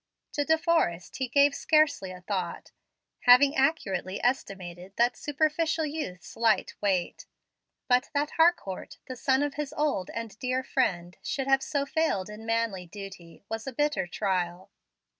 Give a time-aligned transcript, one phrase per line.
[0.31, 2.71] To De Forrest he gave scarcely a thought,
[3.25, 7.27] having accurately estimated that superficial youth's light weight.
[7.87, 12.31] But that Harcourt, the son of his old and dear friend, should have so failed
[12.31, 14.71] in manly duty, was a bitter trial.